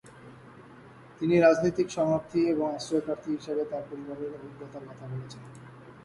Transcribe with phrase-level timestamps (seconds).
[1.19, 5.43] তিনি রাজনৈতিক শরণার্থী এবং আশ্রয়প্রার্থী হিসেবে তার পরিবারের অভিজ্ঞতার কথা বলেছেন।